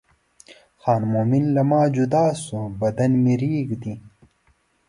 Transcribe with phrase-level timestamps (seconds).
[0.81, 3.93] خان مومن له ما جدا شو بدن مې رېږدي.